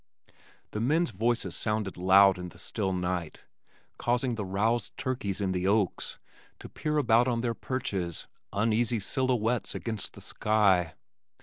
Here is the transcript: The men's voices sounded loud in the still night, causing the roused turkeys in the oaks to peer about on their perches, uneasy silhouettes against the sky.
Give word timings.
The 0.71 0.79
men's 0.79 1.11
voices 1.11 1.55
sounded 1.55 1.95
loud 1.95 2.39
in 2.39 2.49
the 2.49 2.57
still 2.57 2.91
night, 2.91 3.41
causing 3.99 4.33
the 4.33 4.43
roused 4.43 4.97
turkeys 4.97 5.39
in 5.39 5.51
the 5.51 5.67
oaks 5.67 6.17
to 6.57 6.67
peer 6.67 6.97
about 6.97 7.27
on 7.27 7.41
their 7.41 7.53
perches, 7.53 8.25
uneasy 8.51 8.99
silhouettes 8.99 9.75
against 9.75 10.13
the 10.13 10.21
sky. 10.21 10.95